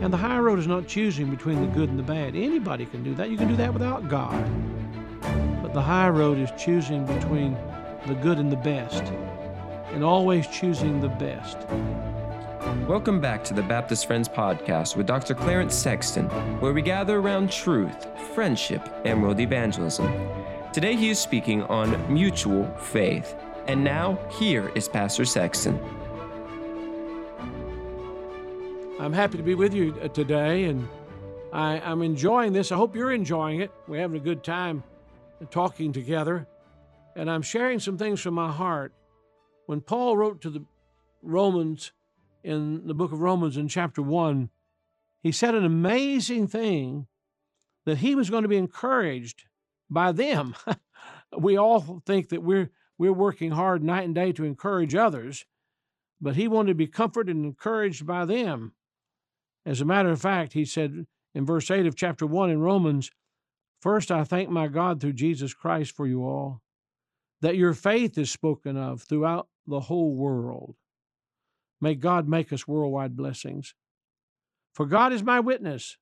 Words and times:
And 0.00 0.10
the 0.10 0.16
high 0.16 0.38
road 0.38 0.58
is 0.58 0.66
not 0.66 0.86
choosing 0.86 1.28
between 1.28 1.60
the 1.60 1.66
good 1.66 1.90
and 1.90 1.98
the 1.98 2.02
bad. 2.02 2.34
Anybody 2.34 2.86
can 2.86 3.04
do 3.04 3.14
that. 3.16 3.28
You 3.28 3.36
can 3.36 3.48
do 3.48 3.56
that 3.56 3.70
without 3.70 4.08
God. 4.08 4.50
But 5.62 5.74
the 5.74 5.82
high 5.82 6.08
road 6.08 6.38
is 6.38 6.48
choosing 6.56 7.04
between 7.04 7.52
the 8.06 8.14
good 8.14 8.38
and 8.38 8.50
the 8.50 8.56
best, 8.56 9.02
and 9.92 10.02
always 10.02 10.46
choosing 10.46 11.02
the 11.02 11.08
best. 11.08 11.58
Welcome 12.88 13.20
back 13.20 13.44
to 13.44 13.52
the 13.52 13.62
Baptist 13.62 14.06
Friends 14.06 14.26
Podcast 14.26 14.96
with 14.96 15.06
Dr. 15.06 15.34
Clarence 15.34 15.74
Sexton, 15.74 16.30
where 16.60 16.72
we 16.72 16.80
gather 16.80 17.18
around 17.18 17.52
truth, 17.52 18.06
friendship, 18.34 18.88
and 19.04 19.22
world 19.22 19.38
evangelism. 19.38 20.10
Today 20.72 20.96
he 20.96 21.10
is 21.10 21.18
speaking 21.18 21.62
on 21.64 22.10
mutual 22.10 22.64
faith. 22.78 23.34
And 23.66 23.84
now, 23.84 24.18
here 24.30 24.72
is 24.74 24.88
Pastor 24.88 25.26
Sexton. 25.26 25.78
I'm 29.00 29.14
happy 29.14 29.38
to 29.38 29.42
be 29.42 29.54
with 29.54 29.72
you 29.72 29.98
uh, 30.02 30.08
today, 30.08 30.64
and 30.64 30.86
I, 31.54 31.78
am 31.78 32.02
enjoying 32.02 32.52
this. 32.52 32.70
I 32.70 32.76
hope 32.76 32.94
you're 32.94 33.12
enjoying 33.12 33.62
it. 33.62 33.70
We're 33.88 34.02
having 34.02 34.20
a 34.20 34.22
good 34.22 34.44
time 34.44 34.82
talking 35.50 35.90
together, 35.90 36.46
and 37.16 37.30
I'm 37.30 37.40
sharing 37.40 37.80
some 37.80 37.96
things 37.96 38.20
from 38.20 38.34
my 38.34 38.52
heart. 38.52 38.92
When 39.64 39.80
Paul 39.80 40.18
wrote 40.18 40.42
to 40.42 40.50
the 40.50 40.66
Romans 41.22 41.92
in 42.44 42.86
the 42.86 42.92
book 42.92 43.10
of 43.10 43.22
Romans 43.22 43.56
in 43.56 43.68
chapter 43.68 44.02
1, 44.02 44.50
he 45.22 45.32
said 45.32 45.54
an 45.54 45.64
amazing 45.64 46.46
thing 46.46 47.06
that 47.86 47.98
he 47.98 48.14
was 48.14 48.28
going 48.28 48.42
to 48.42 48.50
be 48.50 48.58
encouraged 48.58 49.44
by 49.88 50.12
them. 50.12 50.54
we 51.38 51.56
all 51.56 52.02
think 52.04 52.28
that 52.28 52.42
we're 52.42 52.70
we're 52.98 53.14
working 53.14 53.52
hard 53.52 53.82
night 53.82 54.04
and 54.04 54.14
day 54.14 54.32
to 54.32 54.44
encourage 54.44 54.94
others, 54.94 55.46
but 56.20 56.36
he 56.36 56.46
wanted 56.46 56.72
to 56.72 56.74
be 56.74 56.86
comforted 56.86 57.34
and 57.34 57.46
encouraged 57.46 58.06
by 58.06 58.26
them. 58.26 58.74
As 59.66 59.80
a 59.80 59.84
matter 59.84 60.10
of 60.10 60.20
fact, 60.20 60.54
he 60.54 60.64
said 60.64 61.06
in 61.34 61.46
verse 61.46 61.70
8 61.70 61.86
of 61.86 61.96
chapter 61.96 62.26
1 62.26 62.50
in 62.50 62.60
Romans, 62.60 63.10
First, 63.80 64.10
I 64.10 64.24
thank 64.24 64.50
my 64.50 64.68
God 64.68 65.00
through 65.00 65.14
Jesus 65.14 65.54
Christ 65.54 65.96
for 65.96 66.06
you 66.06 66.22
all, 66.22 66.60
that 67.40 67.56
your 67.56 67.72
faith 67.72 68.18
is 68.18 68.30
spoken 68.30 68.76
of 68.76 69.02
throughout 69.02 69.48
the 69.66 69.80
whole 69.80 70.14
world. 70.14 70.76
May 71.80 71.94
God 71.94 72.28
make 72.28 72.52
us 72.52 72.68
worldwide 72.68 73.16
blessings. 73.16 73.74
For 74.74 74.84
God 74.84 75.12
is 75.12 75.22
my 75.22 75.40
witness, 75.40 75.96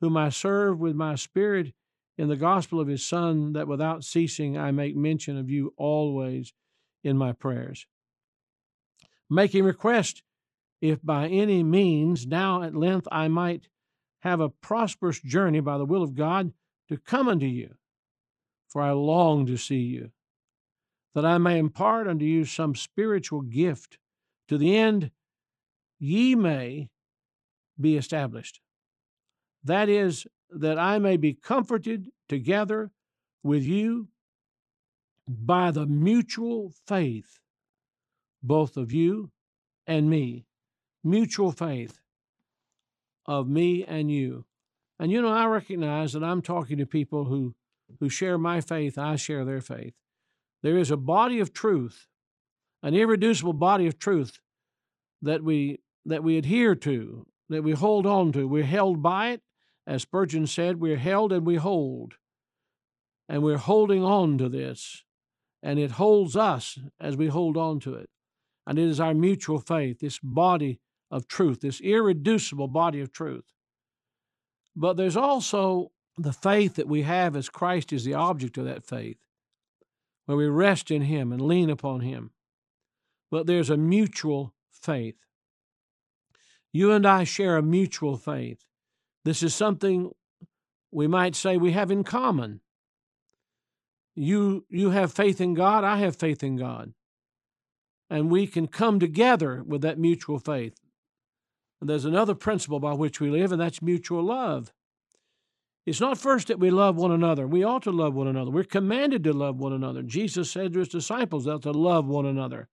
whom 0.00 0.16
I 0.16 0.30
serve 0.30 0.80
with 0.80 0.96
my 0.96 1.14
spirit 1.14 1.72
in 2.18 2.28
the 2.28 2.36
gospel 2.36 2.80
of 2.80 2.88
his 2.88 3.06
Son, 3.06 3.52
that 3.52 3.68
without 3.68 4.04
ceasing 4.04 4.58
I 4.58 4.70
make 4.72 4.96
mention 4.96 5.38
of 5.38 5.48
you 5.48 5.72
always 5.76 6.52
in 7.04 7.16
my 7.16 7.32
prayers. 7.32 7.86
Making 9.30 9.64
request 9.64 10.22
if 10.82 11.00
by 11.02 11.28
any 11.28 11.62
means 11.62 12.26
now 12.26 12.62
at 12.62 12.74
length 12.74 13.06
I 13.10 13.28
might 13.28 13.68
have 14.18 14.40
a 14.40 14.48
prosperous 14.48 15.20
journey 15.20 15.60
by 15.60 15.78
the 15.78 15.84
will 15.84 16.02
of 16.02 16.16
God 16.16 16.52
to 16.88 16.96
come 16.96 17.28
unto 17.28 17.46
you, 17.46 17.76
for 18.68 18.82
I 18.82 18.90
long 18.90 19.46
to 19.46 19.56
see 19.56 19.76
you, 19.76 20.10
that 21.14 21.24
I 21.24 21.38
may 21.38 21.58
impart 21.58 22.08
unto 22.08 22.24
you 22.24 22.44
some 22.44 22.74
spiritual 22.74 23.42
gift, 23.42 23.98
to 24.48 24.58
the 24.58 24.76
end 24.76 25.12
ye 26.00 26.34
may 26.34 26.90
be 27.80 27.96
established. 27.96 28.60
That 29.62 29.88
is, 29.88 30.26
that 30.50 30.78
I 30.78 30.98
may 30.98 31.16
be 31.16 31.32
comforted 31.32 32.08
together 32.28 32.90
with 33.44 33.62
you 33.62 34.08
by 35.28 35.70
the 35.70 35.86
mutual 35.86 36.72
faith, 36.88 37.38
both 38.42 38.76
of 38.76 38.92
you 38.92 39.30
and 39.86 40.10
me 40.10 40.44
mutual 41.04 41.52
faith 41.52 42.00
of 43.26 43.48
me 43.48 43.84
and 43.84 44.10
you. 44.10 44.44
And 44.98 45.10
you 45.10 45.22
know, 45.22 45.32
I 45.32 45.46
recognize 45.46 46.12
that 46.12 46.24
I'm 46.24 46.42
talking 46.42 46.78
to 46.78 46.86
people 46.86 47.24
who, 47.24 47.54
who 48.00 48.08
share 48.08 48.38
my 48.38 48.60
faith, 48.60 48.98
I 48.98 49.16
share 49.16 49.44
their 49.44 49.60
faith. 49.60 49.94
There 50.62 50.78
is 50.78 50.90
a 50.90 50.96
body 50.96 51.40
of 51.40 51.52
truth, 51.52 52.06
an 52.82 52.94
irreducible 52.94 53.54
body 53.54 53.86
of 53.86 53.98
truth 53.98 54.38
that 55.22 55.42
we 55.42 55.80
that 56.04 56.24
we 56.24 56.36
adhere 56.36 56.74
to, 56.74 57.26
that 57.48 57.62
we 57.62 57.72
hold 57.72 58.06
on 58.06 58.32
to. 58.32 58.48
We're 58.48 58.64
held 58.64 59.02
by 59.02 59.30
it. 59.30 59.42
As 59.86 60.02
Spurgeon 60.02 60.46
said, 60.46 60.80
we're 60.80 60.96
held 60.96 61.32
and 61.32 61.46
we 61.46 61.56
hold. 61.56 62.14
And 63.28 63.42
we're 63.42 63.58
holding 63.58 64.02
on 64.02 64.36
to 64.38 64.48
this. 64.48 65.04
And 65.62 65.78
it 65.78 65.92
holds 65.92 66.36
us 66.36 66.78
as 67.00 67.16
we 67.16 67.28
hold 67.28 67.56
on 67.56 67.78
to 67.80 67.94
it. 67.94 68.10
And 68.66 68.78
it 68.78 68.88
is 68.88 69.00
our 69.00 69.14
mutual 69.14 69.60
faith, 69.60 70.00
this 70.00 70.18
body 70.20 70.80
of 71.12 71.28
truth, 71.28 71.60
this 71.60 71.80
irreducible 71.82 72.68
body 72.68 73.00
of 73.00 73.12
truth. 73.12 73.44
But 74.74 74.96
there's 74.96 75.16
also 75.16 75.92
the 76.16 76.32
faith 76.32 76.76
that 76.76 76.88
we 76.88 77.02
have 77.02 77.36
as 77.36 77.50
Christ 77.50 77.92
is 77.92 78.04
the 78.04 78.14
object 78.14 78.56
of 78.56 78.64
that 78.64 78.84
faith, 78.84 79.18
where 80.24 80.38
we 80.38 80.46
rest 80.46 80.90
in 80.90 81.02
Him 81.02 81.30
and 81.30 81.42
lean 81.42 81.68
upon 81.68 82.00
Him. 82.00 82.30
But 83.30 83.46
there's 83.46 83.68
a 83.68 83.76
mutual 83.76 84.54
faith. 84.70 85.16
You 86.72 86.92
and 86.92 87.06
I 87.06 87.24
share 87.24 87.58
a 87.58 87.62
mutual 87.62 88.16
faith. 88.16 88.64
This 89.24 89.42
is 89.42 89.54
something 89.54 90.12
we 90.90 91.06
might 91.06 91.36
say 91.36 91.58
we 91.58 91.72
have 91.72 91.90
in 91.90 92.04
common. 92.04 92.60
You, 94.14 94.64
you 94.70 94.90
have 94.90 95.12
faith 95.12 95.40
in 95.40 95.52
God, 95.52 95.84
I 95.84 95.98
have 95.98 96.16
faith 96.16 96.42
in 96.42 96.56
God. 96.56 96.94
And 98.08 98.30
we 98.30 98.46
can 98.46 98.66
come 98.66 98.98
together 98.98 99.62
with 99.62 99.82
that 99.82 99.98
mutual 99.98 100.38
faith. 100.38 100.81
And 101.82 101.90
there's 101.90 102.04
another 102.04 102.36
principle 102.36 102.78
by 102.78 102.92
which 102.92 103.18
we 103.18 103.28
live, 103.28 103.50
and 103.50 103.60
that's 103.60 103.82
mutual 103.82 104.22
love. 104.22 104.72
It's 105.84 106.00
not 106.00 106.16
first 106.16 106.46
that 106.46 106.60
we 106.60 106.70
love 106.70 106.94
one 106.94 107.10
another. 107.10 107.44
We 107.44 107.64
ought 107.64 107.82
to 107.82 107.90
love 107.90 108.14
one 108.14 108.28
another. 108.28 108.52
We're 108.52 108.62
commanded 108.62 109.24
to 109.24 109.32
love 109.32 109.58
one 109.58 109.72
another. 109.72 110.00
Jesus 110.02 110.48
said 110.48 110.74
to 110.74 110.78
his 110.78 110.90
disciples 110.90 111.44
that 111.46 111.62
to 111.62 111.72
love 111.72 112.06
one 112.06 112.24
another. 112.24 112.68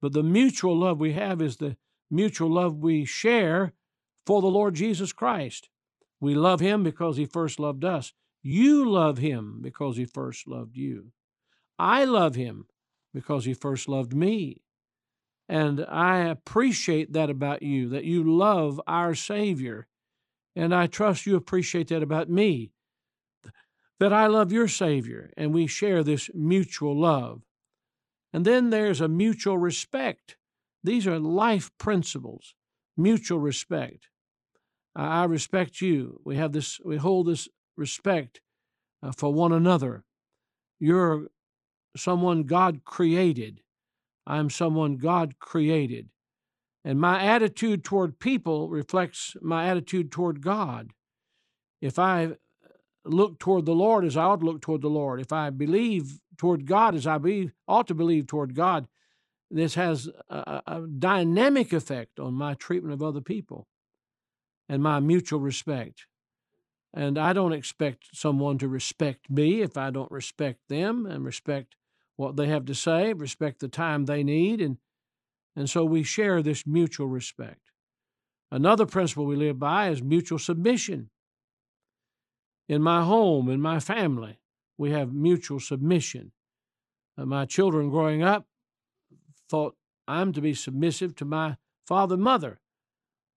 But 0.00 0.14
the 0.14 0.22
mutual 0.22 0.78
love 0.78 0.98
we 0.98 1.12
have 1.12 1.42
is 1.42 1.58
the 1.58 1.76
mutual 2.10 2.50
love 2.50 2.78
we 2.78 3.04
share 3.04 3.74
for 4.24 4.40
the 4.40 4.46
Lord 4.46 4.76
Jesus 4.76 5.12
Christ. 5.12 5.68
We 6.18 6.34
love 6.34 6.60
him 6.60 6.82
because 6.82 7.18
he 7.18 7.26
first 7.26 7.60
loved 7.60 7.84
us. 7.84 8.14
You 8.42 8.88
love 8.88 9.18
him 9.18 9.58
because 9.60 9.98
he 9.98 10.06
first 10.06 10.48
loved 10.48 10.74
you. 10.74 11.12
I 11.78 12.04
love 12.04 12.34
him 12.34 12.64
because 13.12 13.44
he 13.44 13.52
first 13.52 13.88
loved 13.88 14.14
me. 14.14 14.62
And 15.52 15.84
I 15.86 16.20
appreciate 16.20 17.12
that 17.12 17.28
about 17.28 17.60
you, 17.60 17.90
that 17.90 18.04
you 18.04 18.24
love 18.24 18.80
our 18.86 19.14
Savior. 19.14 19.86
And 20.56 20.74
I 20.74 20.86
trust 20.86 21.26
you 21.26 21.36
appreciate 21.36 21.88
that 21.88 22.02
about 22.02 22.30
me, 22.30 22.72
that 24.00 24.14
I 24.14 24.28
love 24.28 24.50
your 24.50 24.66
Savior, 24.66 25.30
and 25.36 25.52
we 25.52 25.66
share 25.66 26.02
this 26.02 26.30
mutual 26.32 26.98
love. 26.98 27.42
And 28.32 28.46
then 28.46 28.70
there's 28.70 29.02
a 29.02 29.08
mutual 29.08 29.58
respect. 29.58 30.36
These 30.82 31.06
are 31.06 31.18
life 31.18 31.70
principles, 31.76 32.54
mutual 32.96 33.38
respect. 33.38 34.08
I 34.96 35.24
respect 35.24 35.82
you. 35.82 36.18
We 36.24 36.36
have 36.36 36.52
this, 36.52 36.80
we 36.82 36.96
hold 36.96 37.26
this 37.26 37.46
respect 37.76 38.40
uh, 39.02 39.12
for 39.12 39.30
one 39.30 39.52
another. 39.52 40.04
You're 40.80 41.26
someone 41.94 42.44
God 42.44 42.86
created. 42.86 43.60
I'm 44.26 44.50
someone 44.50 44.96
God 44.96 45.38
created. 45.38 46.08
And 46.84 47.00
my 47.00 47.22
attitude 47.22 47.84
toward 47.84 48.18
people 48.18 48.68
reflects 48.68 49.36
my 49.40 49.68
attitude 49.68 50.10
toward 50.10 50.42
God. 50.42 50.90
If 51.80 51.98
I 51.98 52.32
look 53.04 53.38
toward 53.38 53.66
the 53.66 53.74
Lord 53.74 54.04
as 54.04 54.16
I 54.16 54.24
ought 54.24 54.40
to 54.40 54.46
look 54.46 54.60
toward 54.60 54.82
the 54.82 54.88
Lord, 54.88 55.20
if 55.20 55.32
I 55.32 55.50
believe 55.50 56.20
toward 56.36 56.66
God 56.66 56.94
as 56.94 57.06
I 57.06 57.18
ought 57.68 57.88
to 57.88 57.94
believe 57.94 58.26
toward 58.26 58.54
God, 58.54 58.88
this 59.50 59.74
has 59.74 60.08
a, 60.30 60.62
a 60.66 60.86
dynamic 60.86 61.72
effect 61.72 62.18
on 62.18 62.34
my 62.34 62.54
treatment 62.54 62.94
of 62.94 63.02
other 63.02 63.20
people 63.20 63.68
and 64.68 64.82
my 64.82 64.98
mutual 65.00 65.40
respect. 65.40 66.06
And 66.94 67.18
I 67.18 67.32
don't 67.32 67.52
expect 67.52 68.08
someone 68.14 68.58
to 68.58 68.68
respect 68.68 69.30
me 69.30 69.62
if 69.62 69.76
I 69.76 69.90
don't 69.90 70.10
respect 70.10 70.60
them 70.68 71.06
and 71.06 71.24
respect 71.24 71.76
what 72.16 72.36
they 72.36 72.48
have 72.48 72.64
to 72.66 72.74
say, 72.74 73.12
respect 73.12 73.60
the 73.60 73.68
time 73.68 74.04
they 74.04 74.22
need, 74.22 74.60
and, 74.60 74.78
and 75.56 75.68
so 75.68 75.84
we 75.84 76.02
share 76.02 76.42
this 76.42 76.66
mutual 76.66 77.08
respect. 77.08 77.70
Another 78.50 78.86
principle 78.86 79.24
we 79.24 79.36
live 79.36 79.58
by 79.58 79.88
is 79.88 80.02
mutual 80.02 80.38
submission. 80.38 81.10
In 82.68 82.82
my 82.82 83.02
home, 83.02 83.48
in 83.48 83.60
my 83.60 83.80
family, 83.80 84.38
we 84.78 84.90
have 84.90 85.12
mutual 85.12 85.60
submission. 85.60 86.32
Uh, 87.16 87.24
my 87.24 87.44
children 87.44 87.90
growing 87.90 88.22
up 88.22 88.46
thought 89.48 89.74
I'm 90.06 90.32
to 90.32 90.40
be 90.40 90.54
submissive 90.54 91.14
to 91.16 91.24
my 91.24 91.56
father 91.86 92.14
and 92.14 92.22
mother. 92.22 92.60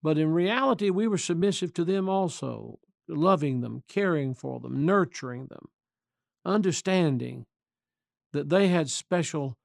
But 0.02 0.18
in 0.18 0.32
reality, 0.32 0.90
we 0.90 1.08
were 1.08 1.18
submissive 1.18 1.72
to 1.74 1.84
them 1.84 2.08
also, 2.08 2.78
loving 3.08 3.60
them, 3.60 3.82
caring 3.88 4.34
for 4.34 4.60
them, 4.60 4.84
nurturing 4.84 5.46
them, 5.46 5.68
understanding 6.44 7.46
that 8.36 8.48
they 8.50 8.68
had 8.68 8.88
special 8.88 9.56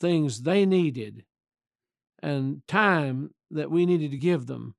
things 0.00 0.42
they 0.42 0.64
needed 0.64 1.24
and 2.22 2.62
time 2.66 3.34
that 3.50 3.70
we 3.70 3.84
needed 3.84 4.10
to 4.10 4.16
give 4.16 4.46
them. 4.46 4.74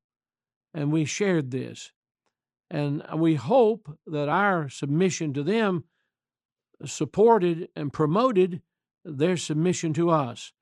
and 0.73 0.91
we 0.91 1.05
shared 1.05 1.51
this. 1.51 1.91
And 2.69 3.03
we 3.15 3.35
hope 3.35 3.97
that 4.07 4.29
our 4.29 4.69
submission 4.69 5.33
to 5.33 5.43
them 5.43 5.83
supported 6.85 7.67
and 7.75 7.91
promoted 7.91 8.61
their 9.03 9.35
submission 9.35 9.93
to 9.93 10.09
us. 10.09 10.53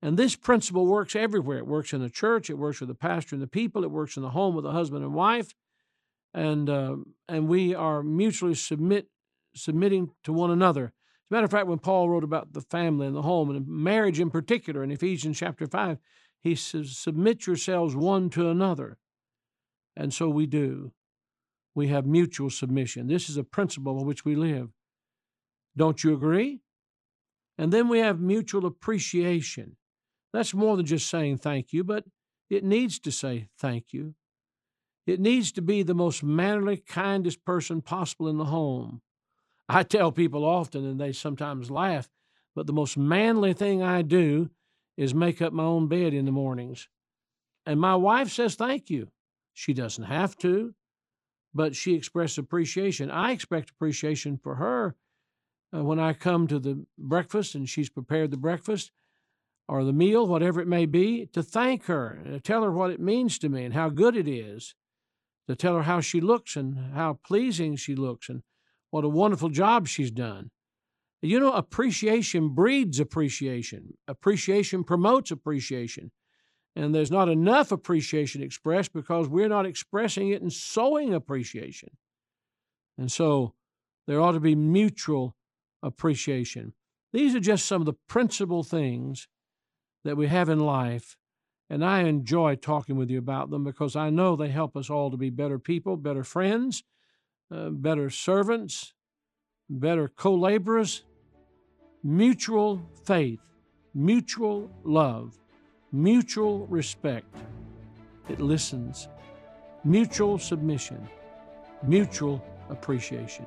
And 0.00 0.16
this 0.16 0.36
principle 0.36 0.86
works 0.86 1.16
everywhere. 1.16 1.58
It 1.58 1.66
works 1.66 1.92
in 1.92 2.00
the 2.00 2.10
church, 2.10 2.48
it 2.48 2.58
works 2.58 2.80
with 2.80 2.88
the 2.88 2.94
pastor 2.94 3.34
and 3.34 3.42
the 3.42 3.48
people, 3.48 3.82
it 3.82 3.90
works 3.90 4.16
in 4.16 4.22
the 4.22 4.30
home 4.30 4.54
with 4.54 4.64
the 4.64 4.70
husband 4.70 5.02
and 5.02 5.14
wife. 5.14 5.54
And, 6.32 6.70
uh, 6.70 6.96
and 7.28 7.48
we 7.48 7.74
are 7.74 8.02
mutually 8.02 8.54
submit, 8.54 9.08
submitting 9.54 10.10
to 10.24 10.32
one 10.32 10.50
another. 10.50 10.92
As 11.26 11.30
a 11.30 11.34
matter 11.34 11.44
of 11.46 11.50
fact, 11.50 11.66
when 11.66 11.80
Paul 11.80 12.08
wrote 12.08 12.22
about 12.22 12.52
the 12.52 12.60
family 12.60 13.04
and 13.04 13.16
the 13.16 13.22
home 13.22 13.50
and 13.50 13.66
marriage 13.66 14.20
in 14.20 14.30
particular 14.30 14.84
in 14.84 14.92
Ephesians 14.92 15.38
chapter 15.38 15.66
5, 15.66 15.98
he 16.40 16.54
says, 16.54 16.96
Submit 16.96 17.48
yourselves 17.48 17.96
one 17.96 18.30
to 18.30 18.48
another. 18.48 18.98
And 19.96 20.14
so 20.14 20.28
we 20.28 20.46
do. 20.46 20.92
We 21.74 21.88
have 21.88 22.06
mutual 22.06 22.48
submission. 22.48 23.08
This 23.08 23.28
is 23.28 23.36
a 23.36 23.42
principle 23.42 23.98
on 23.98 24.06
which 24.06 24.24
we 24.24 24.36
live. 24.36 24.70
Don't 25.76 26.04
you 26.04 26.14
agree? 26.14 26.60
And 27.58 27.72
then 27.72 27.88
we 27.88 27.98
have 27.98 28.20
mutual 28.20 28.64
appreciation. 28.64 29.76
That's 30.32 30.54
more 30.54 30.76
than 30.76 30.86
just 30.86 31.08
saying 31.08 31.38
thank 31.38 31.72
you, 31.72 31.82
but 31.82 32.04
it 32.48 32.62
needs 32.62 33.00
to 33.00 33.10
say 33.10 33.48
thank 33.58 33.92
you. 33.92 34.14
It 35.06 35.18
needs 35.18 35.50
to 35.52 35.62
be 35.62 35.82
the 35.82 35.94
most 35.94 36.22
mannerly, 36.22 36.76
kindest 36.76 37.44
person 37.44 37.82
possible 37.82 38.28
in 38.28 38.38
the 38.38 38.44
home. 38.44 39.02
I 39.68 39.82
tell 39.82 40.12
people 40.12 40.44
often, 40.44 40.84
and 40.84 41.00
they 41.00 41.12
sometimes 41.12 41.70
laugh, 41.70 42.08
but 42.54 42.66
the 42.66 42.72
most 42.72 42.96
manly 42.96 43.52
thing 43.52 43.82
I 43.82 44.02
do 44.02 44.50
is 44.96 45.14
make 45.14 45.42
up 45.42 45.52
my 45.52 45.64
own 45.64 45.88
bed 45.88 46.14
in 46.14 46.24
the 46.24 46.32
mornings. 46.32 46.88
And 47.66 47.80
my 47.80 47.96
wife 47.96 48.30
says 48.30 48.54
thank 48.54 48.88
you. 48.90 49.08
She 49.52 49.74
doesn't 49.74 50.04
have 50.04 50.36
to, 50.38 50.74
but 51.54 51.74
she 51.74 51.94
expresses 51.94 52.38
appreciation. 52.38 53.10
I 53.10 53.32
expect 53.32 53.70
appreciation 53.70 54.38
for 54.38 54.56
her 54.56 54.94
uh, 55.74 55.82
when 55.82 55.98
I 55.98 56.12
come 56.12 56.46
to 56.46 56.58
the 56.58 56.86
breakfast 56.96 57.54
and 57.54 57.68
she's 57.68 57.90
prepared 57.90 58.30
the 58.30 58.36
breakfast 58.36 58.92
or 59.68 59.82
the 59.82 59.92
meal, 59.92 60.26
whatever 60.26 60.60
it 60.60 60.68
may 60.68 60.86
be, 60.86 61.26
to 61.32 61.42
thank 61.42 61.86
her, 61.86 62.20
to 62.24 62.38
tell 62.38 62.62
her 62.62 62.70
what 62.70 62.90
it 62.90 63.00
means 63.00 63.38
to 63.40 63.48
me 63.48 63.64
and 63.64 63.74
how 63.74 63.88
good 63.88 64.16
it 64.16 64.28
is, 64.28 64.74
to 65.48 65.56
tell 65.56 65.74
her 65.74 65.82
how 65.82 66.00
she 66.00 66.20
looks 66.20 66.54
and 66.54 66.94
how 66.94 67.18
pleasing 67.24 67.74
she 67.74 67.96
looks 67.96 68.28
and 68.28 68.42
what 68.90 69.04
a 69.04 69.08
wonderful 69.08 69.48
job 69.48 69.86
she's 69.88 70.10
done. 70.10 70.50
You 71.22 71.40
know, 71.40 71.52
appreciation 71.52 72.50
breeds 72.50 73.00
appreciation. 73.00 73.94
Appreciation 74.06 74.84
promotes 74.84 75.30
appreciation. 75.30 76.12
And 76.76 76.94
there's 76.94 77.10
not 77.10 77.28
enough 77.28 77.72
appreciation 77.72 78.42
expressed 78.42 78.92
because 78.92 79.28
we're 79.28 79.48
not 79.48 79.66
expressing 79.66 80.28
it 80.28 80.42
and 80.42 80.52
sowing 80.52 81.14
appreciation. 81.14 81.90
And 82.98 83.10
so 83.10 83.54
there 84.06 84.20
ought 84.20 84.32
to 84.32 84.40
be 84.40 84.54
mutual 84.54 85.34
appreciation. 85.82 86.74
These 87.12 87.34
are 87.34 87.40
just 87.40 87.66
some 87.66 87.80
of 87.80 87.86
the 87.86 87.96
principal 88.08 88.62
things 88.62 89.26
that 90.04 90.16
we 90.16 90.26
have 90.26 90.48
in 90.48 90.60
life. 90.60 91.16
And 91.68 91.84
I 91.84 92.02
enjoy 92.02 92.56
talking 92.56 92.96
with 92.96 93.10
you 93.10 93.18
about 93.18 93.50
them 93.50 93.64
because 93.64 93.96
I 93.96 94.10
know 94.10 94.36
they 94.36 94.50
help 94.50 94.76
us 94.76 94.90
all 94.90 95.10
to 95.10 95.16
be 95.16 95.30
better 95.30 95.58
people, 95.58 95.96
better 95.96 96.22
friends, 96.22 96.84
uh, 97.50 97.70
better 97.70 98.10
servants, 98.10 98.94
better 99.68 100.08
co 100.08 100.34
laborers. 100.34 101.02
Mutual 102.02 102.80
faith, 103.04 103.40
mutual 103.94 104.70
love, 104.84 105.36
mutual 105.90 106.66
respect. 106.68 107.26
It 108.28 108.40
listens, 108.40 109.08
mutual 109.84 110.38
submission, 110.38 111.08
mutual 111.82 112.44
appreciation. 112.70 113.46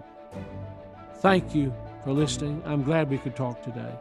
Thank 1.17 1.55
you 1.55 1.73
for 2.03 2.11
listening. 2.11 2.61
I'm 2.65 2.83
glad 2.83 3.09
we 3.09 3.17
could 3.17 3.35
talk 3.35 3.61
today. 3.63 3.93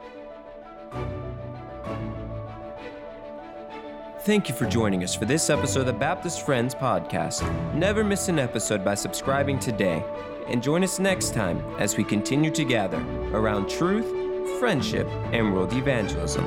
Thank 4.29 4.51
you 4.51 4.55
for 4.55 4.67
joining 4.67 5.05
us 5.05 5.15
for 5.15 5.25
this 5.25 5.49
episode 5.49 5.81
of 5.81 5.87
the 5.87 5.93
Baptist 5.95 6.45
Friends 6.45 6.75
Podcast. 6.75 7.43
Never 7.73 8.05
miss 8.05 8.29
an 8.29 8.39
episode 8.39 8.85
by 8.85 8.95
subscribing 8.95 9.59
today. 9.59 10.05
And 10.49 10.63
join 10.63 10.85
us 10.85 10.99
next 10.99 11.33
time 11.33 11.65
as 11.79 11.97
we 11.97 12.05
continue 12.05 12.51
to 12.51 12.63
gather 12.63 13.03
around 13.33 13.71
truth, 13.71 14.05
friendship, 14.61 15.09
and 15.33 15.55
world 15.55 15.73
evangelism. 15.73 16.45